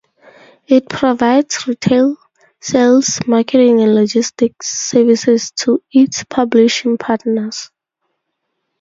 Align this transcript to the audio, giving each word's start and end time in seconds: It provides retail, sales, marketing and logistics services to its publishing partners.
It 0.65 0.89
provides 0.89 1.67
retail, 1.67 2.15
sales, 2.59 3.19
marketing 3.27 3.81
and 3.81 3.93
logistics 3.93 4.65
services 4.89 5.51
to 5.57 5.83
its 5.91 6.23
publishing 6.23 6.97
partners. 6.97 7.69